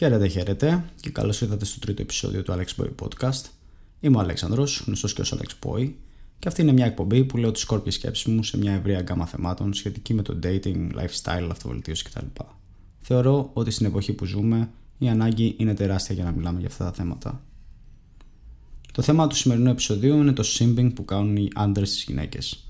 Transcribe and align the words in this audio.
Χαίρετε, 0.00 0.28
χαίρετε 0.28 0.84
και 1.00 1.10
καλώς 1.10 1.40
ήρθατε 1.40 1.64
στο 1.64 1.78
τρίτο 1.78 2.02
επεισόδιο 2.02 2.42
του 2.42 2.52
Alex 2.52 2.82
Boy 2.82 2.88
Podcast. 3.02 3.44
Είμαι 4.00 4.16
ο 4.16 4.20
Αλέξανδρος, 4.20 4.82
γνωστός 4.86 5.12
και 5.12 5.20
ως 5.20 5.34
Alex 5.36 5.68
Boy 5.68 5.92
και 6.38 6.48
αυτή 6.48 6.62
είναι 6.62 6.72
μια 6.72 6.86
εκπομπή 6.86 7.24
που 7.24 7.36
λέω 7.36 7.50
τις 7.50 7.62
σκόρπιες 7.62 7.94
σκέψεις 7.94 8.26
μου 8.26 8.42
σε 8.42 8.58
μια 8.58 8.72
ευρεία 8.72 9.00
γκάμα 9.00 9.26
θεμάτων 9.26 9.74
σχετική 9.74 10.14
με 10.14 10.22
το 10.22 10.38
dating, 10.42 10.90
lifestyle, 10.94 11.48
αυτοβελτίωση 11.50 12.04
κτλ. 12.04 12.26
Θεωρώ 13.00 13.50
ότι 13.52 13.70
στην 13.70 13.86
εποχή 13.86 14.12
που 14.12 14.24
ζούμε 14.24 14.70
η 14.98 15.08
ανάγκη 15.08 15.54
είναι 15.58 15.74
τεράστια 15.74 16.14
για 16.14 16.24
να 16.24 16.30
μιλάμε 16.30 16.58
για 16.58 16.68
αυτά 16.68 16.84
τα 16.84 16.92
θέματα. 16.92 17.42
Το 18.92 19.02
θέμα 19.02 19.26
του 19.26 19.36
σημερινού 19.36 19.70
επεισοδίου 19.70 20.16
είναι 20.16 20.32
το 20.32 20.44
simping 20.58 20.94
που 20.94 21.04
κάνουν 21.04 21.36
οι 21.36 21.48
άντρες 21.54 21.88
στις 21.88 22.02
γυναίκες. 22.02 22.66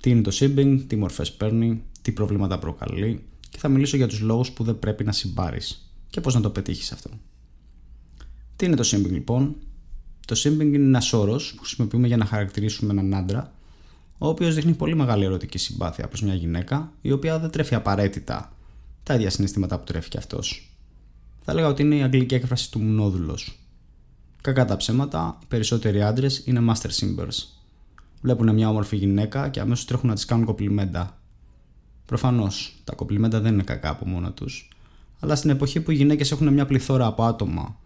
Τι 0.00 0.10
είναι 0.10 0.22
το 0.22 0.30
simping, 0.34 0.84
τι 0.86 0.96
μορφές 0.96 1.32
παίρνει, 1.32 1.82
τι 2.02 2.12
προβλήματα 2.12 2.58
προκαλεί 2.58 3.24
και 3.48 3.58
θα 3.58 3.68
μιλήσω 3.68 3.96
για 3.96 4.06
τους 4.08 4.20
λόγους 4.20 4.50
που 4.50 4.64
δεν 4.64 4.78
πρέπει 4.78 5.04
να 5.04 5.12
συμπάρεις 5.12 5.87
και 6.10 6.20
πώς 6.20 6.34
να 6.34 6.40
το 6.40 6.50
πετύχεις 6.50 6.92
αυτό. 6.92 7.10
Τι 8.56 8.66
είναι 8.66 8.76
το 8.76 8.88
simping 8.92 9.10
λοιπόν, 9.10 9.56
το 10.26 10.40
simping 10.44 10.60
είναι 10.60 10.76
ένας 10.76 11.12
όρος 11.12 11.54
που 11.54 11.62
χρησιμοποιούμε 11.62 12.06
για 12.06 12.16
να 12.16 12.24
χαρακτηρίσουμε 12.24 12.92
έναν 12.92 13.14
άντρα, 13.14 13.52
ο 14.18 14.28
οποίος 14.28 14.54
δείχνει 14.54 14.72
πολύ 14.72 14.94
μεγάλη 14.94 15.24
ερωτική 15.24 15.58
συμπάθεια 15.58 16.08
προς 16.08 16.22
μια 16.22 16.34
γυναίκα, 16.34 16.92
η 17.00 17.12
οποία 17.12 17.38
δεν 17.38 17.50
τρέφει 17.50 17.74
απαραίτητα 17.74 18.52
τα 19.02 19.14
ίδια 19.14 19.30
συναισθήματα 19.30 19.78
που 19.78 19.84
τρέφει 19.84 20.08
και 20.08 20.18
αυτός. 20.18 20.76
Θα 21.42 21.52
έλεγα 21.52 21.68
ότι 21.68 21.82
είναι 21.82 21.96
η 21.96 22.02
αγγλική 22.02 22.34
έκφραση 22.34 22.70
του 22.70 22.80
μουνόδουλος. 22.80 23.58
Κακά 24.42 24.64
τα 24.64 24.76
ψέματα, 24.76 25.38
οι 25.42 25.44
περισσότεροι 25.48 26.02
άντρες 26.02 26.42
είναι 26.46 26.60
master 26.68 26.90
simpers. 26.90 27.46
Βλέπουν 28.20 28.54
μια 28.54 28.68
όμορφη 28.68 28.96
γυναίκα 28.96 29.48
και 29.48 29.60
αμέσως 29.60 29.84
τρέχουν 29.84 30.08
να 30.08 30.14
της 30.14 30.24
κάνουν 30.24 30.44
κομπλιμέντα. 30.44 31.20
Προφανώς, 32.06 32.80
τα 32.84 32.94
κομπλιμέντα 32.94 33.40
δεν 33.40 33.52
είναι 33.52 33.62
κακά 33.62 33.88
από 33.88 34.06
μόνα 34.06 34.32
τους, 34.32 34.68
αλλά 35.18 35.36
στην 35.36 35.50
εποχή 35.50 35.80
που 35.80 35.90
οι 35.90 35.94
γυναίκες 35.94 36.30
έχουν 36.30 36.52
μια 36.52 36.66
πληθώρα 36.66 37.06
από 37.06 37.22
άτομα 37.22 37.76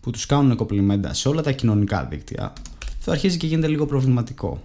που 0.00 0.10
τους 0.10 0.26
κάνουν 0.26 0.56
κοπλιμέντα 0.56 1.14
σε 1.14 1.28
όλα 1.28 1.42
τα 1.42 1.52
κοινωνικά 1.52 2.04
δίκτυα, 2.04 2.52
αυτό 2.98 3.10
αρχίζει 3.10 3.36
και 3.36 3.46
γίνεται 3.46 3.68
λίγο 3.68 3.86
προβληματικό. 3.86 4.62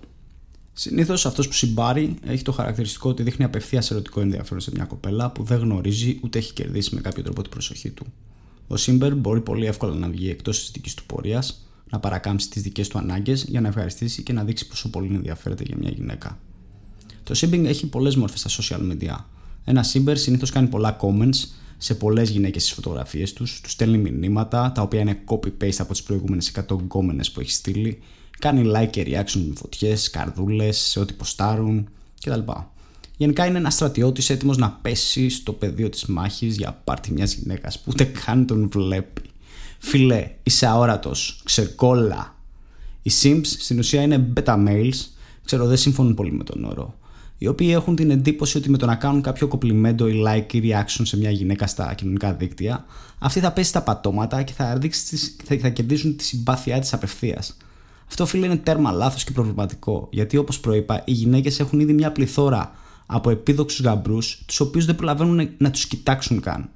Συνήθως 0.73 1.25
αυτός 1.25 1.47
που 1.47 1.53
συμπάρει 1.53 2.15
έχει 2.25 2.43
το 2.43 2.51
χαρακτηριστικό 2.51 3.09
ότι 3.09 3.23
δείχνει 3.23 3.45
απευθείας 3.45 3.91
ερωτικό 3.91 4.19
ενδιαφέρον 4.21 4.59
σε 4.59 4.71
μια 4.73 4.85
κοπέλα 4.85 5.31
που 5.31 5.43
δεν 5.43 5.59
γνωρίζει 5.59 6.19
ούτε 6.23 6.37
έχει 6.37 6.53
κερδίσει 6.53 6.95
με 6.95 7.01
κάποιο 7.01 7.23
τρόπο 7.23 7.41
την 7.41 7.51
προσοχή 7.51 7.89
του. 7.89 8.05
Ο 8.67 8.77
Σίμπερ 8.77 9.15
μπορεί 9.15 9.41
πολύ 9.41 9.65
εύκολα 9.65 9.93
να 9.93 10.09
βγει 10.09 10.29
εκτός 10.29 10.59
της 10.59 10.71
δικής 10.71 10.93
του 10.93 11.03
πορείας, 11.05 11.67
να 11.89 11.99
παρακάμψει 11.99 12.49
τις 12.49 12.61
δικές 12.61 12.87
του 12.87 12.97
ανάγκες 12.97 13.43
για 13.43 13.61
να 13.61 13.67
ευχαριστήσει 13.67 14.23
και 14.23 14.33
να 14.33 14.43
δείξει 14.43 14.67
πόσο 14.67 14.89
πολύ 14.89 15.15
ενδιαφέρεται 15.15 15.63
για 15.63 15.75
μια 15.79 15.89
γυναίκα. 15.89 16.39
Το 17.23 17.33
Simbing 17.37 17.65
έχει 17.65 17.87
πολλές 17.87 18.15
μόρφε 18.15 18.37
στα 18.37 18.49
social 18.49 18.91
media. 18.91 19.15
Ένα 19.65 19.85
Simber 19.93 20.13
συνήθως 20.13 20.49
κάνει 20.49 20.67
πολλά 20.67 20.97
comments 21.01 21.47
σε 21.83 21.95
πολλές 21.95 22.29
γυναίκες 22.29 22.63
στι 22.63 22.73
φωτογραφίες 22.73 23.33
τους, 23.33 23.61
τους 23.61 23.71
στέλνει 23.71 24.11
μηνύματα 24.11 24.71
τα 24.71 24.81
οποία 24.81 24.99
είναι 24.99 25.19
copy-paste 25.25 25.77
από 25.77 25.91
τις 25.91 26.03
προηγούμενες 26.03 26.51
100 26.69 26.79
γκόμενες 26.81 27.31
που 27.31 27.39
έχει 27.39 27.51
στείλει, 27.51 27.99
κάνει 28.39 28.71
like 28.75 28.89
και 28.89 29.03
reaction 29.07 29.41
με 29.47 29.53
φωτιές, 29.55 30.09
καρδούλες, 30.09 30.77
σε 30.77 30.99
ό,τι 30.99 31.13
ποστάρουν 31.13 31.89
κτλ. 32.23 32.39
Γενικά 33.17 33.45
είναι 33.45 33.57
ένας 33.57 33.73
στρατιώτης 33.73 34.29
έτοιμος 34.29 34.57
να 34.57 34.71
πέσει 34.81 35.29
στο 35.29 35.53
πεδίο 35.53 35.89
της 35.89 36.05
μάχης 36.05 36.57
για 36.57 36.81
πάρτι 36.83 37.11
μιας 37.11 37.33
γυναίκας 37.33 37.79
που 37.79 37.89
ούτε 37.93 38.03
καν 38.03 38.45
τον 38.45 38.69
βλέπει. 38.69 39.21
Φιλέ, 39.79 40.31
είσαι 40.43 40.65
αόρατος, 40.65 41.41
ξεκόλα. 41.43 42.35
Οι 43.01 43.11
Sims 43.21 43.45
στην 43.45 43.79
ουσία 43.79 44.01
είναι 44.01 44.31
beta 44.35 44.67
males, 44.67 44.99
ξέρω 45.45 45.65
δεν 45.65 45.77
συμφωνούν 45.77 46.13
πολύ 46.13 46.31
με 46.31 46.43
τον 46.43 46.63
όρο 46.63 46.97
οι 47.43 47.47
οποίοι 47.47 47.69
έχουν 47.71 47.95
την 47.95 48.11
εντύπωση 48.11 48.57
ότι 48.57 48.69
με 48.69 48.77
το 48.77 48.85
να 48.85 48.95
κάνουν 48.95 49.21
κάποιο 49.21 49.47
κοπλιμέντο 49.47 50.07
ή 50.07 50.23
like 50.27 50.53
ή 50.53 50.61
reaction 50.63 51.01
σε 51.03 51.17
μια 51.17 51.29
γυναίκα 51.29 51.67
στα 51.67 51.93
κοινωνικά 51.93 52.33
δίκτυα, 52.33 52.85
αυτή 53.19 53.39
θα 53.39 53.51
πέσει 53.51 53.73
τα 53.73 53.81
πατώματα 53.81 54.43
και 54.43 54.53
θα, 54.53 54.77
δείξει, 54.77 55.17
θα, 55.43 55.57
θα 55.57 55.69
κερδίσουν 55.69 56.15
τη 56.15 56.23
συμπάθειά 56.23 56.79
της 56.79 56.93
απευθείας. 56.93 57.57
Αυτό 58.07 58.25
φίλε 58.25 58.45
είναι 58.45 58.57
τέρμα 58.57 58.91
λάθος 58.91 59.23
και 59.23 59.31
προβληματικό, 59.31 60.07
γιατί 60.11 60.37
όπως 60.37 60.59
προείπα, 60.59 61.01
οι 61.05 61.11
γυναίκες 61.11 61.59
έχουν 61.59 61.79
ήδη 61.79 61.93
μια 61.93 62.11
πληθώρα 62.11 62.71
από 63.05 63.29
επίδοξους 63.29 63.81
γαμπρούς, 63.81 64.43
τους 64.45 64.59
οποίους 64.59 64.85
δεν 64.85 64.95
προλαβαίνουν 64.95 65.49
να 65.57 65.71
τους 65.71 65.87
κοιτάξουν 65.87 66.41
καν. 66.41 66.69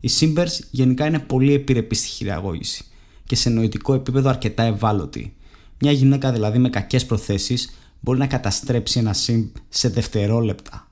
Οι 0.00 0.08
Simbers 0.20 0.60
γενικά 0.70 1.06
είναι 1.06 1.18
πολύ 1.18 1.54
επιρρεπείς 1.54 1.98
στη 1.98 2.08
χειραγώγηση 2.08 2.84
και 3.24 3.36
σε 3.36 3.50
νοητικό 3.50 3.94
επίπεδο 3.94 4.28
αρκετά 4.28 4.62
ευάλωτοι. 4.62 5.34
Μια 5.80 5.92
γυναίκα 5.92 6.32
δηλαδή 6.32 6.58
με 6.58 6.68
κακές 6.68 7.06
προθέσεις 7.06 7.72
μπορεί 8.00 8.18
να 8.18 8.26
καταστρέψει 8.26 8.98
ένα 8.98 9.14
simp 9.26 9.50
σε 9.68 9.88
δευτερόλεπτα. 9.88 10.88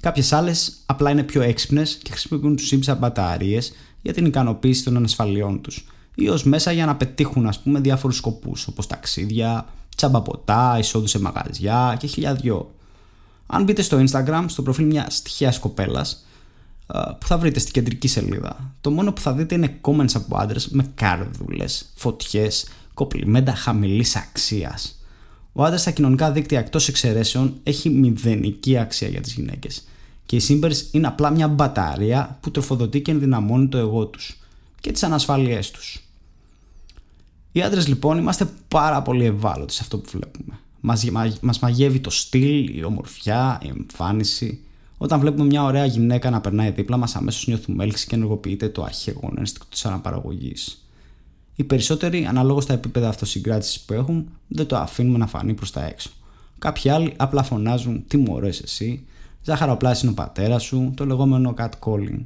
Κάποιες 0.00 0.32
άλλες 0.32 0.82
απλά 0.86 1.10
είναι 1.10 1.22
πιο 1.22 1.42
έξυπνες 1.42 1.98
και 2.02 2.10
χρησιμοποιούν 2.10 2.56
τους 2.56 2.72
simp 2.72 2.78
σαν 2.80 2.96
μπαταρίες 2.98 3.72
για 4.02 4.12
την 4.12 4.26
ικανοποίηση 4.26 4.84
των 4.84 4.96
ανασφαλιών 4.96 5.60
τους 5.60 5.86
ή 6.14 6.28
ως 6.28 6.44
μέσα 6.44 6.72
για 6.72 6.86
να 6.86 6.96
πετύχουν 6.96 7.46
ας 7.46 7.60
πούμε 7.60 7.80
διάφορους 7.80 8.16
σκοπούς 8.16 8.66
όπως 8.66 8.86
ταξίδια, 8.86 9.66
τσάμπα 9.96 10.22
ποτά, 10.22 10.78
εισόδου 10.78 11.06
σε 11.06 11.20
μαγαζιά 11.20 11.96
και 11.98 12.06
χιλιαδιό. 12.06 12.74
Αν 13.46 13.64
μπείτε 13.64 13.82
στο 13.82 14.04
Instagram, 14.08 14.44
στο 14.46 14.62
προφίλ 14.62 14.86
μια 14.86 15.10
τυχαία 15.22 15.54
κοπέλας, 15.60 16.24
που 17.20 17.26
θα 17.26 17.38
βρείτε 17.38 17.58
στην 17.58 17.72
κεντρική 17.72 18.08
σελίδα, 18.08 18.74
το 18.80 18.90
μόνο 18.90 19.12
που 19.12 19.20
θα 19.20 19.32
δείτε 19.32 19.54
είναι 19.54 19.78
comments 19.80 20.14
από 20.14 20.36
άντρες 20.36 20.68
με 20.68 20.90
κάρδουλε, 20.94 21.64
φωτιές, 21.94 22.68
κοπλιμέντα 22.94 23.54
χαμηλής 23.54 24.16
αξίας. 24.16 24.99
Ο 25.60 25.64
άντρας 25.64 25.80
στα 25.80 25.90
κοινωνικά 25.90 26.32
δίκτυα 26.32 26.58
εκτός 26.58 26.88
εξαιρέσεων 26.88 27.54
έχει 27.62 27.90
μηδενική 27.90 28.78
αξία 28.78 29.08
για 29.08 29.20
τις 29.20 29.32
γυναίκες. 29.32 29.84
Και 30.26 30.36
οι 30.36 30.42
Simbers 30.48 30.76
είναι 30.90 31.06
απλά 31.06 31.30
μια 31.30 31.48
μπαταρία 31.48 32.38
που 32.40 32.50
τροφοδοτεί 32.50 33.00
και 33.00 33.10
ενδυναμώνει 33.10 33.68
το 33.68 33.78
εγώ 33.78 34.06
τους 34.06 34.40
και 34.80 34.92
τις 34.92 35.02
ανασφάλειές 35.02 35.70
τους. 35.70 36.04
Οι 37.52 37.62
άντρες 37.62 37.88
λοιπόν 37.88 38.18
είμαστε 38.18 38.48
πάρα 38.68 39.02
πολύ 39.02 39.24
ευάλωτοι 39.24 39.72
σε 39.72 39.78
αυτό 39.82 39.98
που 39.98 40.10
βλέπουμε. 40.12 40.58
Μας 41.40 41.58
μαγεύει 41.58 42.00
το 42.00 42.10
στυλ, 42.10 42.78
η 42.78 42.84
ομορφιά, 42.84 43.60
η 43.62 43.68
εμφάνιση. 43.68 44.60
Όταν 44.98 45.20
βλέπουμε 45.20 45.44
μια 45.44 45.62
ωραία 45.62 45.84
γυναίκα 45.84 46.30
να 46.30 46.40
περνάει 46.40 46.70
δίπλα 46.70 46.96
μας, 46.96 47.16
αμέσως 47.16 47.46
νιώθουμε 47.46 47.84
έλξη 47.84 48.06
και 48.06 48.14
ενεργοποιείται 48.14 48.68
το 48.68 48.82
αχαίγωνο 48.82 49.34
ένστικτο 49.38 49.68
της 49.70 49.84
αναπαραγωγής. 49.84 50.84
Οι 51.60 51.64
περισσότεροι, 51.64 52.26
αναλόγω 52.26 52.60
στα 52.60 52.72
επίπεδα 52.72 53.08
αυτοσυγκράτησης 53.08 53.80
που 53.80 53.92
έχουν, 53.92 54.28
δεν 54.48 54.66
το 54.66 54.76
αφήνουμε 54.76 55.18
να 55.18 55.26
φανεί 55.26 55.54
προς 55.54 55.70
τα 55.70 55.86
έξω. 55.86 56.10
Κάποιοι 56.58 56.90
άλλοι 56.90 57.14
απλά 57.16 57.42
φωνάζουν 57.42 58.04
Τι 58.06 58.16
μου 58.16 58.40
εσύ, 58.44 59.06
Ζάχαροπλάσι 59.42 60.00
είναι 60.02 60.10
ο 60.10 60.14
πατέρα 60.14 60.58
σου, 60.58 60.92
το 60.96 61.06
λεγόμενο 61.06 61.54
catcalling. 61.58 62.18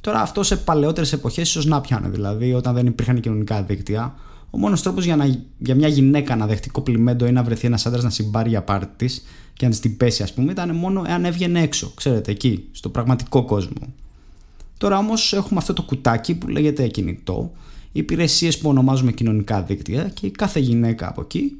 Τώρα 0.00 0.20
αυτό 0.20 0.42
σε 0.42 0.56
παλαιότερες 0.56 1.12
εποχές 1.12 1.48
ίσως 1.48 1.66
να 1.66 1.80
πιάνε, 1.80 2.08
δηλαδή 2.08 2.54
όταν 2.54 2.74
δεν 2.74 2.86
υπήρχαν 2.86 3.20
κοινωνικά 3.20 3.62
δίκτυα. 3.62 4.14
Ο 4.50 4.58
μόνος 4.58 4.82
τρόπος 4.82 5.04
για, 5.04 5.44
για 5.58 5.74
μια 5.74 5.88
γυναίκα 5.88 6.36
να 6.36 6.46
δεχτεί 6.46 6.70
κοπλιμέντο 6.70 7.26
ή 7.26 7.32
να 7.32 7.42
βρεθεί 7.42 7.66
ένας 7.66 7.86
άντρας 7.86 8.02
να 8.02 8.10
συμπάρει 8.10 8.48
για 8.48 8.62
πάρτι 8.62 8.92
της 8.96 9.24
και 9.52 9.64
να 9.64 9.70
της 9.70 9.80
την 9.80 9.96
πέσει, 9.96 10.22
ας 10.22 10.32
πούμε, 10.32 10.52
ήταν 10.52 10.76
μόνο 10.76 11.02
εάν 11.06 11.24
έβγαινε 11.24 11.62
έξω, 11.62 11.92
ξέρετε, 11.94 12.30
εκεί, 12.30 12.68
στο 12.72 12.88
πραγματικό 12.88 13.44
κόσμο. 13.44 13.92
Τώρα 14.78 14.98
όμως 14.98 15.32
έχουμε 15.32 15.60
αυτό 15.60 15.72
το 15.72 15.82
κουτάκι 15.82 16.34
που 16.34 16.48
λέγεται 16.48 16.86
κινητό 16.88 17.52
οι 17.54 17.71
υπηρεσίες 17.92 18.58
που 18.58 18.68
ονομάζουμε 18.68 19.12
κοινωνικά 19.12 19.62
δίκτυα 19.62 20.08
και 20.08 20.26
η 20.26 20.30
κάθε 20.30 20.60
γυναίκα 20.60 21.08
από 21.08 21.20
εκεί 21.20 21.56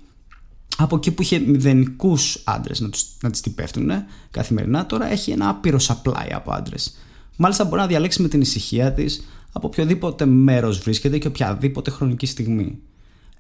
από 0.77 0.97
εκεί 0.97 1.11
που 1.11 1.23
είχε 1.23 1.39
μηδενικούς 1.39 2.43
άντρες 2.45 2.81
να, 2.81 2.89
τους, 2.89 3.07
να 3.23 3.31
τις 3.31 3.41
την 3.41 3.55
πέφτουν 3.55 3.91
καθημερινά, 4.31 4.87
τώρα 4.87 5.11
έχει 5.11 5.31
ένα 5.31 5.49
άπειρο 5.49 5.79
supply 5.81 6.31
από 6.33 6.53
άντρες. 6.53 6.97
Μάλιστα 7.37 7.65
μπορεί 7.65 7.81
να 7.81 7.87
διαλέξει 7.87 8.23
με 8.23 8.29
την 8.29 8.41
ησυχία 8.41 8.93
της 8.93 9.25
από 9.53 9.67
οποιοδήποτε 9.67 10.25
μέρος 10.25 10.79
βρίσκεται 10.79 11.19
και 11.19 11.27
οποιαδήποτε 11.27 11.91
χρονική 11.91 12.27
στιγμή. 12.27 12.79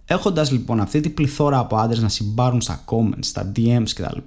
Έχοντας 0.04 0.50
λοιπόν 0.50 0.80
αυτή 0.80 1.00
την 1.00 1.14
πληθώρα 1.14 1.59
από 1.59 1.76
άντρες 1.76 2.00
να 2.00 2.09
συμπάρουν 2.09 2.60
στα 2.60 2.84
comments, 2.86 3.18
στα 3.21 3.53
DMs 3.56 3.89
κτλ., 3.94 4.18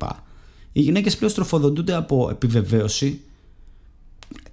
οι 0.71 0.81
γυναίκες 0.81 1.17
πλέον 1.17 1.31
στροφοδοτούνται 1.31 1.94
από 1.94 2.29
επιβεβαίωση 2.29 3.21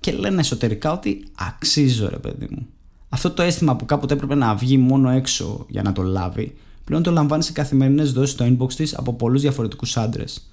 και 0.01 0.13
λένε 0.13 0.41
εσωτερικά 0.41 0.93
ότι 0.93 1.25
αξίζω 1.35 2.09
ρε 2.09 2.19
παιδί 2.19 2.47
μου 2.51 2.67
αυτό 3.15 3.31
το 3.31 3.43
αίσθημα 3.43 3.77
που 3.77 3.85
κάποτε 3.85 4.15
έπρεπε 4.15 4.35
να 4.35 4.55
βγει 4.55 4.77
μόνο 4.77 5.11
έξω 5.11 5.67
για 5.69 5.83
να 5.83 5.93
το 5.93 6.03
λάβει, 6.03 6.55
πλέον 6.85 7.03
το 7.03 7.11
λαμβάνει 7.11 7.43
σε 7.43 7.53
καθημερινές 7.53 8.13
δόσεις 8.13 8.35
στο 8.35 8.45
inbox 8.45 8.73
της 8.73 8.99
από 8.99 9.13
πολλούς 9.13 9.41
διαφορετικούς 9.41 9.97
άντρες. 9.97 10.51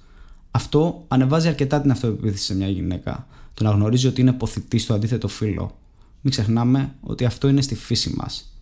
Αυτό 0.50 1.04
ανεβάζει 1.08 1.48
αρκετά 1.48 1.80
την 1.80 1.90
αυτοπεποίθηση 1.90 2.44
σε 2.44 2.54
μια 2.56 2.68
γυναίκα, 2.68 3.26
το 3.54 3.64
να 3.64 3.70
γνωρίζει 3.70 4.06
ότι 4.06 4.20
είναι 4.20 4.32
ποθητή 4.32 4.78
στο 4.78 4.94
αντίθετο 4.94 5.28
φύλλο. 5.28 5.76
Μην 6.20 6.32
ξεχνάμε 6.32 6.94
ότι 7.00 7.24
αυτό 7.24 7.48
είναι 7.48 7.60
στη 7.60 7.74
φύση 7.74 8.14
μας. 8.16 8.54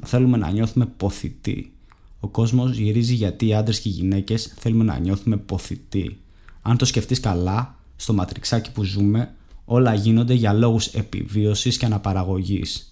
Να 0.00 0.06
θέλουμε 0.06 0.36
να 0.36 0.50
νιώθουμε 0.50 0.86
ποθητοί. 0.86 1.72
Ο 2.20 2.28
κόσμος 2.28 2.76
γυρίζει 2.76 3.14
γιατί 3.14 3.46
οι 3.46 3.54
άντρες 3.54 3.80
και 3.80 3.88
οι 3.88 3.92
γυναίκες 3.92 4.52
θέλουμε 4.58 4.84
να 4.84 4.98
νιώθουμε 4.98 5.36
ποθητοί. 5.36 6.18
Αν 6.62 6.76
το 6.76 6.84
σκεφτείς 6.84 7.20
καλά, 7.20 7.74
στο 7.96 8.12
ματριξάκι 8.12 8.72
που 8.72 8.84
ζούμε, 8.84 9.34
όλα 9.64 9.94
γίνονται 9.94 10.34
για 10.34 10.52
λόγους 10.52 10.86
επιβίωσης 10.86 11.76
και 11.76 11.86
αναπαραγωγής 11.86 12.86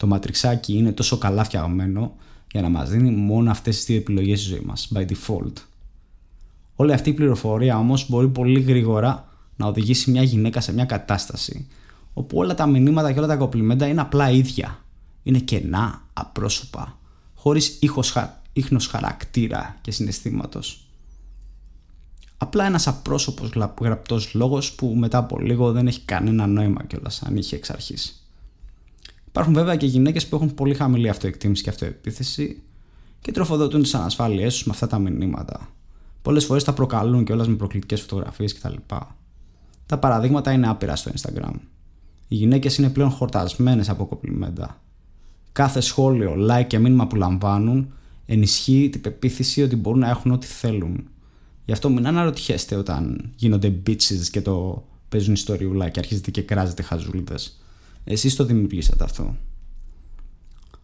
το 0.00 0.06
ματριξάκι 0.06 0.74
είναι 0.76 0.92
τόσο 0.92 1.18
καλά 1.18 1.44
φτιαγμένο 1.44 2.16
για 2.52 2.62
να 2.62 2.68
μας 2.68 2.90
δίνει 2.90 3.10
μόνο 3.10 3.50
αυτές 3.50 3.76
τις 3.76 3.84
δύο 3.84 3.96
επιλογές 3.96 4.40
στη 4.40 4.48
ζωή 4.48 4.60
μας, 4.60 4.92
by 4.94 5.06
default. 5.06 5.52
Όλη 6.76 6.92
αυτή 6.92 7.10
η 7.10 7.12
πληροφορία 7.12 7.78
όμως 7.78 8.08
μπορεί 8.08 8.28
πολύ 8.28 8.60
γρήγορα 8.60 9.28
να 9.56 9.66
οδηγήσει 9.66 10.10
μια 10.10 10.22
γυναίκα 10.22 10.60
σε 10.60 10.72
μια 10.72 10.84
κατάσταση 10.84 11.66
όπου 12.12 12.38
όλα 12.38 12.54
τα 12.54 12.66
μηνύματα 12.66 13.12
και 13.12 13.18
όλα 13.18 13.28
τα 13.28 13.36
κοπλιμέντα 13.36 13.86
είναι 13.86 14.00
απλά 14.00 14.30
ίδια. 14.30 14.84
είναι 15.22 15.38
κενά, 15.38 16.02
απρόσωπα, 16.12 16.98
χωρίς 17.34 17.78
ήχος, 17.80 18.16
ίχνος 18.52 18.86
χαρακτήρα 18.86 19.78
και 19.80 19.90
συναισθήματος. 19.90 20.86
Απλά 22.36 22.64
ένας 22.64 22.86
απρόσωπος 22.86 23.50
γραπτός 23.80 24.34
λόγος 24.34 24.72
που 24.72 24.86
μετά 24.86 25.18
από 25.18 25.38
λίγο 25.38 25.72
δεν 25.72 25.86
έχει 25.86 26.00
κανένα 26.00 26.46
νόημα 26.46 26.84
κιόλας 26.84 27.22
αν 27.22 27.36
είχε 27.36 27.56
εξ 27.56 27.70
αρχής. 27.70 28.19
Υπάρχουν 29.30 29.54
βέβαια 29.54 29.76
και 29.76 29.86
γυναίκες 29.86 30.26
που 30.26 30.36
έχουν 30.36 30.54
πολύ 30.54 30.74
χαμηλή 30.74 31.08
αυτοεκτίμηση 31.08 31.62
και 31.62 31.70
αυτοεπίθεση 31.70 32.62
και 33.20 33.32
τροφοδοτούν 33.32 33.82
τις 33.82 33.94
ανασφάλειές 33.94 34.54
τους 34.54 34.64
με 34.64 34.72
αυτά 34.72 34.86
τα 34.86 34.98
μηνύματα. 34.98 35.68
Πολλές 36.22 36.44
φορές 36.44 36.64
τα 36.64 36.72
προκαλούν 36.72 37.24
κιόλας 37.24 37.48
με 37.48 37.54
προκλητικές 37.54 38.00
φωτογραφίες 38.00 38.54
κτλ. 38.54 38.74
Τα 39.86 39.98
παραδείγματα 39.98 40.52
είναι 40.52 40.68
άπειρα 40.68 40.96
στο 40.96 41.10
Instagram. 41.14 41.52
Οι 42.28 42.34
γυναίκες 42.34 42.76
είναι 42.76 42.90
πλέον 42.90 43.10
χορτασμένες 43.10 43.88
από 43.88 44.06
κοπλιμέντα. 44.06 44.80
Κάθε 45.52 45.80
σχόλιο, 45.80 46.34
like 46.50 46.66
και 46.66 46.78
μήνυμα 46.78 47.06
που 47.06 47.16
λαμβάνουν 47.16 47.92
ενισχύει 48.26 48.88
την 48.92 49.00
πεποίθηση 49.00 49.62
ότι 49.62 49.76
μπορούν 49.76 49.98
να 50.00 50.08
έχουν 50.08 50.30
ό,τι 50.30 50.46
θέλουν. 50.46 51.08
Γι' 51.64 51.72
αυτό 51.72 51.90
μην 51.90 52.06
αναρωτιέστε 52.06 52.76
όταν 52.76 53.30
γίνονται 53.36 53.80
bitches 53.86 54.28
και 54.30 54.42
το 54.42 54.84
παίζουν 55.08 55.32
ιστοριούλα 55.32 55.88
και 55.88 55.98
αρχίζετε 55.98 56.30
και 56.30 56.42
κράζετε 56.42 56.82
χαζούλιδες. 56.82 57.59
Εσείς 58.04 58.36
το 58.36 58.44
δημιουργήσατε 58.44 59.04
αυτό. 59.04 59.36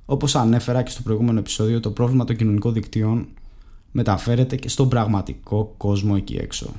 Όπως 0.05 0.35
ανέφερα 0.37 0.83
και 0.83 0.91
στο 0.91 1.03
προηγούμενο 1.03 1.39
επεισόδιο, 1.39 1.81
το 1.81 1.91
πρόβλημα 1.91 2.25
των 2.25 2.37
κοινωνικών 2.37 2.73
δικτύων 2.73 3.29
μεταφέρεται 3.93 4.57
και 4.57 4.69
στον 4.69 4.89
πραγματικό 4.89 5.75
κόσμο 5.77 6.15
εκεί 6.17 6.35
έξω. 6.35 6.75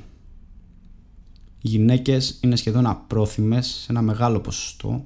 Οι 1.62 1.68
γυναίκες 1.68 2.38
είναι 2.40 2.56
σχεδόν 2.56 2.86
απρόθυμες 2.86 3.66
σε 3.66 3.86
ένα 3.88 4.02
μεγάλο 4.02 4.40
ποσοστό 4.40 5.04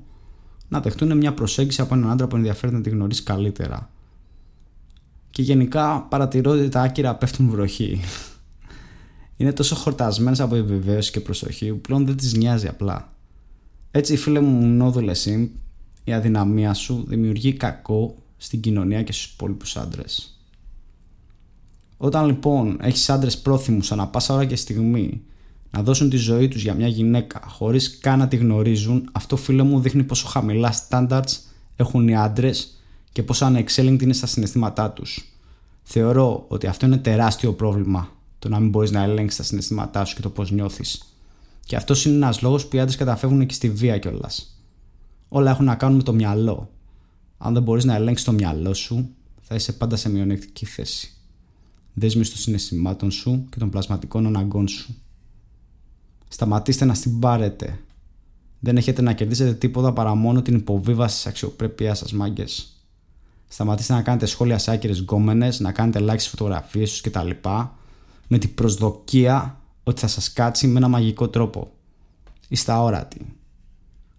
να 0.68 0.80
δεχτούν 0.80 1.16
μια 1.16 1.34
προσέγγιση 1.34 1.80
από 1.80 1.94
έναν 1.94 2.10
άντρα 2.10 2.26
που 2.26 2.36
ενδιαφέρεται 2.36 2.76
να 2.76 2.82
τη 2.82 2.90
γνωρίσει 2.90 3.22
καλύτερα. 3.22 3.90
Και 5.30 5.42
γενικά 5.42 6.02
παρατηρώ 6.02 6.50
ότι 6.50 6.68
τα 6.68 6.80
άκυρα 6.80 7.14
πέφτουν 7.14 7.48
βροχή. 7.48 8.00
Είναι 9.36 9.52
τόσο 9.52 9.74
χορτασμένες 9.74 10.40
από 10.40 10.54
επιβεβαίωση 10.54 11.10
και 11.10 11.20
προσοχή 11.20 11.70
που 11.70 11.80
πλέον 11.80 12.06
δεν 12.06 12.16
τις 12.16 12.34
νοιάζει 12.34 12.66
απλά. 12.66 13.12
Έτσι, 13.94 14.16
φίλε 14.16 14.40
μου, 14.40 14.66
νόδουλε 14.66 15.12
η 16.04 16.12
αδυναμία 16.12 16.74
σου 16.74 17.04
δημιουργεί 17.08 17.52
κακό 17.52 18.16
στην 18.36 18.60
κοινωνία 18.60 19.02
και 19.02 19.12
στους 19.12 19.32
υπόλοιπους 19.32 19.76
άντρες. 19.76 20.36
Όταν 21.96 22.26
λοιπόν 22.26 22.78
έχεις 22.80 23.10
άντρες 23.10 23.38
πρόθυμους 23.38 23.92
ανά 23.92 24.08
πάσα 24.08 24.34
ώρα 24.34 24.44
και 24.44 24.56
στιγμή 24.56 25.22
να 25.70 25.82
δώσουν 25.82 26.10
τη 26.10 26.16
ζωή 26.16 26.48
τους 26.48 26.62
για 26.62 26.74
μια 26.74 26.86
γυναίκα 26.86 27.42
χωρίς 27.46 27.98
καν 27.98 28.18
να 28.18 28.28
τη 28.28 28.36
γνωρίζουν, 28.36 29.08
αυτό 29.12 29.36
φίλε 29.36 29.62
μου 29.62 29.80
δείχνει 29.80 30.02
πόσο 30.02 30.26
χαμηλά 30.26 30.74
standards 30.88 31.38
έχουν 31.76 32.08
οι 32.08 32.16
άντρες 32.16 32.82
και 33.12 33.22
πόσο 33.22 33.44
ανεξέλεγκτοι 33.44 34.04
είναι 34.04 34.12
στα 34.12 34.26
συναισθήματά 34.26 34.90
τους. 34.90 35.36
Θεωρώ 35.82 36.44
ότι 36.48 36.66
αυτό 36.66 36.86
είναι 36.86 36.96
τεράστιο 36.96 37.52
πρόβλημα, 37.52 38.12
το 38.38 38.48
να 38.48 38.60
μην 38.60 38.70
μπορείς 38.70 38.90
να 38.90 39.02
ελέγξεις 39.02 39.38
τα 39.38 39.44
συναισθήματά 39.44 40.04
σου 40.04 40.14
και 40.14 40.22
το 40.22 40.30
πώς 40.30 40.50
νιώθεις. 40.50 41.11
Και 41.64 41.76
αυτός 41.76 42.04
είναι 42.04 42.14
ένας 42.14 42.42
λόγος 42.42 42.66
που 42.66 42.76
οι 42.76 42.80
άντρες 42.80 42.96
καταφεύγουν 42.96 43.46
και 43.46 43.54
στη 43.54 43.70
βία 43.70 43.98
κιόλας. 43.98 44.62
Όλα 45.28 45.50
έχουν 45.50 45.64
να 45.64 45.74
κάνουν 45.74 45.96
με 45.96 46.02
το 46.02 46.12
μυαλό. 46.12 46.70
Αν 47.38 47.54
δεν 47.54 47.62
μπορείς 47.62 47.84
να 47.84 47.94
ελέγξεις 47.94 48.26
το 48.26 48.32
μυαλό 48.32 48.74
σου, 48.74 49.08
θα 49.40 49.54
είσαι 49.54 49.72
πάντα 49.72 49.96
σε 49.96 50.10
μειονεκτική 50.10 50.66
θέση. 50.66 51.12
Δέσμη 51.94 52.22
των 52.22 52.36
συναισθημάτων 52.36 53.10
σου 53.10 53.46
και 53.50 53.58
των 53.58 53.70
πλασματικών 53.70 54.26
αναγκών 54.26 54.68
σου. 54.68 54.94
Σταματήστε 56.28 56.84
να 56.84 56.94
στην 56.94 57.18
πάρετε. 57.18 57.78
Δεν 58.60 58.76
έχετε 58.76 59.02
να 59.02 59.12
κερδίσετε 59.12 59.54
τίποτα 59.54 59.92
παρά 59.92 60.14
μόνο 60.14 60.42
την 60.42 60.54
υποβίβαση 60.54 61.14
της 61.16 61.26
αξιοπρέπειάς 61.26 61.98
σας, 61.98 62.12
μάγκες. 62.12 62.72
Σταματήστε 63.48 63.92
να 63.92 64.02
κάνετε 64.02 64.26
σχόλια 64.26 64.58
σε 64.58 64.70
άκυρες 64.72 65.00
γκόμενες, 65.00 65.60
να 65.60 65.72
κάνετε 65.72 65.98
like 66.00 66.14
στις 66.18 66.28
φωτογραφίες 66.28 66.90
τους 66.90 67.00
κτλ. 67.00 67.30
Με 68.28 68.38
την 68.38 68.54
προσδοκία 68.54 69.60
ότι 69.82 70.00
θα 70.00 70.06
σας 70.06 70.32
κάτσει 70.32 70.66
με 70.66 70.78
ένα 70.78 70.88
μαγικό 70.88 71.28
τρόπο. 71.28 71.70
Είστε 72.48 72.72
αόρατοι. 72.72 73.36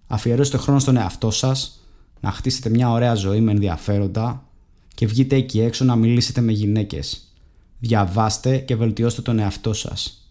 Αφιερώστε 0.07 0.57
χρόνο 0.57 0.80
στον 0.80 0.98
εαυτό 0.98 1.31
σας, 1.31 1.80
να 2.19 2.31
χτίσετε 2.31 2.69
μια 2.69 2.92
ωραία 2.92 3.13
ζωή 3.13 3.42
με 3.42 3.51
ενδιαφέροντα 3.51 4.48
και 4.95 5.07
βγείτε 5.07 5.36
εκεί 5.36 5.60
έξω 5.60 5.86
να 5.86 5.95
μιλήσετε 5.95 6.42
με 6.42 6.51
γυναίκες. 6.51 7.33
Διαβάστε 7.80 8.57
και 8.57 8.75
βελτιώστε 8.75 9.21
τον 9.21 9.39
εαυτό 9.39 9.74
σας 9.74 10.24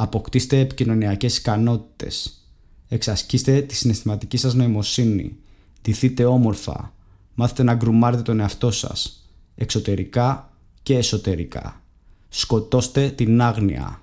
Αποκτήστε 0.00 0.58
επικοινωνιακές 0.58 1.36
ικανότητες. 1.36 2.44
Εξασκήστε 2.88 3.60
τη 3.60 3.74
συναισθηματική 3.74 4.36
σας 4.36 4.54
νοημοσύνη. 4.54 5.36
Τηθείτε 5.82 6.24
όμορφα. 6.24 6.92
Μάθετε 7.34 7.62
να 7.62 7.74
γκρουμάρετε 7.74 8.22
τον 8.22 8.40
εαυτό 8.40 8.70
σας. 8.70 9.28
Εξωτερικά 9.54 10.52
και 10.82 10.96
εσωτερικά. 10.96 11.82
Σκοτώστε 12.28 13.10
την 13.10 13.42
άγνοια. 13.42 14.02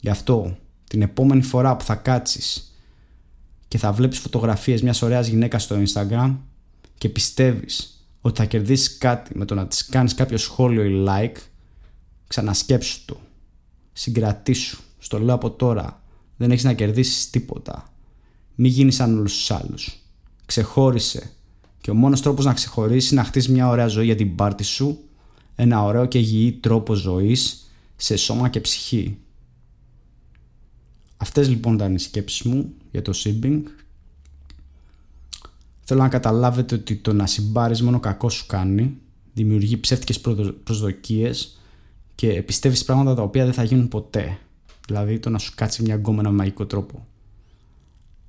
Γι' 0.00 0.08
αυτό 0.08 0.56
την 0.86 1.02
επόμενη 1.02 1.42
φορά 1.42 1.76
που 1.76 1.84
θα 1.84 1.94
κάτσεις 1.94 2.74
και 3.68 3.78
θα 3.78 3.92
βλέπεις 3.92 4.18
φωτογραφίες 4.18 4.82
μιας 4.82 5.02
ωραίας 5.02 5.26
γυναίκας 5.26 5.62
στο 5.62 5.76
Instagram 5.82 6.36
και 6.98 7.08
πιστεύεις 7.08 8.04
ότι 8.20 8.38
θα 8.38 8.44
κερδίσεις 8.44 8.98
κάτι 8.98 9.38
με 9.38 9.44
το 9.44 9.54
να 9.54 9.66
της 9.66 9.86
κάνεις 9.86 10.14
κάποιο 10.14 10.36
σχόλιο 10.36 10.84
ή 10.84 11.04
like, 11.08 11.36
ξανασκέψου 12.26 13.04
το 13.04 13.20
συγκρατήσου. 13.92 14.78
Στο 14.98 15.18
λέω 15.18 15.34
από 15.34 15.50
τώρα. 15.50 16.02
Δεν 16.36 16.50
έχεις 16.50 16.64
να 16.64 16.72
κερδίσεις 16.72 17.30
τίποτα. 17.30 17.92
Μη 18.54 18.68
γίνεις 18.68 18.94
σαν 18.94 19.18
όλους 19.18 19.32
τους 19.32 19.50
άλλους. 19.50 19.96
Ξεχώρισε. 20.46 21.30
Και 21.80 21.90
ο 21.90 21.94
μόνος 21.94 22.20
τρόπος 22.20 22.44
να 22.44 22.52
ξεχωρίσεις 22.52 23.10
είναι 23.10 23.20
να 23.20 23.26
χτίσεις 23.26 23.48
μια 23.48 23.68
ωραία 23.68 23.86
ζωή 23.86 24.04
για 24.04 24.14
την 24.14 24.34
πάρτη 24.34 24.62
σου, 24.62 24.98
ένα 25.54 25.84
ωραίο 25.84 26.06
και 26.06 26.18
υγιή 26.18 26.52
τρόπο 26.52 26.94
ζωής 26.94 27.70
σε 27.96 28.16
σώμα 28.16 28.48
και 28.48 28.60
ψυχή. 28.60 29.18
Αυτές 31.22 31.48
λοιπόν 31.48 31.74
ήταν 31.74 31.94
οι 31.94 31.98
σκέψεις 31.98 32.42
μου 32.42 32.72
για 32.90 33.02
το 33.02 33.12
Sibbing. 33.14 33.62
Θέλω 35.80 36.02
να 36.02 36.08
καταλάβετε 36.08 36.74
ότι 36.74 36.96
το 36.96 37.12
να 37.12 37.26
συμπάρεις 37.26 37.82
μόνο 37.82 38.00
κακό 38.00 38.28
σου 38.28 38.46
κάνει, 38.46 38.96
δημιουργεί 39.32 39.76
ψεύτικες 39.76 40.20
προσδοκίες 40.64 41.58
και 42.14 42.42
πιστεύει 42.42 42.84
πράγματα 42.84 43.14
τα 43.14 43.22
οποία 43.22 43.44
δεν 43.44 43.52
θα 43.52 43.62
γίνουν 43.62 43.88
ποτέ. 43.88 44.38
Δηλαδή 44.86 45.18
το 45.18 45.30
να 45.30 45.38
σου 45.38 45.52
κάτσει 45.54 45.82
μια 45.82 45.94
γκόμενα 45.94 46.30
με 46.30 46.36
μαγικό 46.36 46.66
τρόπο. 46.66 47.06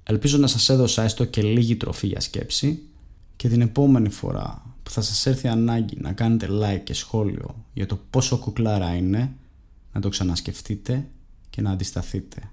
Ελπίζω 0.03 0.37
να 0.37 0.47
σας 0.47 0.69
έδωσα 0.69 1.03
έστω 1.03 1.25
και 1.25 1.41
λίγη 1.41 1.75
τροφή 1.75 2.07
για 2.07 2.19
σκέψη 2.19 2.81
και 3.35 3.49
την 3.49 3.61
επόμενη 3.61 4.09
φορά 4.09 4.75
που 4.83 4.91
θα 4.91 5.01
σας 5.01 5.25
έρθει 5.25 5.47
ανάγκη 5.47 5.97
να 5.99 6.13
κάνετε 6.13 6.47
like 6.51 6.81
και 6.83 6.93
σχόλιο 6.93 7.65
για 7.73 7.85
το 7.85 7.99
πόσο 8.09 8.37
κουκλάρα 8.37 8.95
είναι 8.95 9.33
να 9.93 10.01
το 10.01 10.09
ξανασκεφτείτε 10.09 11.07
και 11.49 11.61
να 11.61 11.71
αντισταθείτε. 11.71 12.51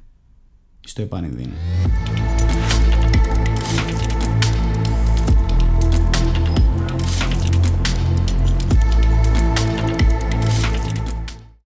Στο 0.89 1.03
επανειδήν. 1.03 1.51